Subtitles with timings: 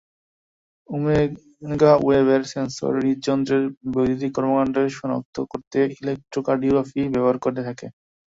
[0.89, 3.63] ওমেগাওয়েভের sensor হূদ্যন্ত্রের
[3.93, 7.87] বৈদ্যুতিক কর্মকাণ্ড শনাক্ত করতে ইলেকট্রোকার্ডিওগ্রাফি ব্যবহার করে থাকে।